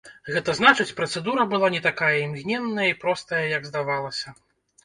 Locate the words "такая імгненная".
1.89-2.89